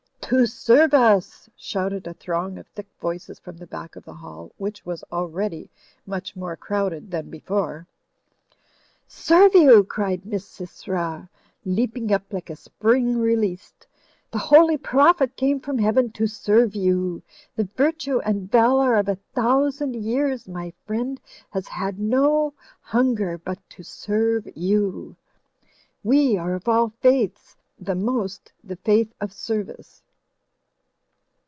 [0.33, 4.53] "To serve us," shouted a throng of thick voices from the back of the hall,
[4.57, 5.69] which was already
[6.05, 7.85] much more crowded than before.
[9.09, 11.27] "Serve you!" cried Misysra,
[11.65, 13.87] leaping up like a spring released,
[14.31, 17.21] "The Holy Prophet came from Heaven to serve you!
[17.57, 22.53] The virtue and valour of a thousand years, my friends, has had no
[22.91, 25.17] htmger but to serve you!
[26.05, 30.01] We are of all faiths, the most the faith of service.